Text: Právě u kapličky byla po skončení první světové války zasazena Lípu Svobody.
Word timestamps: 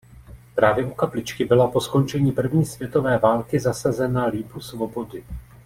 Právě 0.55 0.85
u 0.85 0.91
kapličky 0.93 1.45
byla 1.45 1.67
po 1.67 1.81
skončení 1.81 2.31
první 2.31 2.65
světové 2.65 3.17
války 3.17 3.59
zasazena 3.59 4.25
Lípu 4.25 4.59
Svobody. 4.61 5.23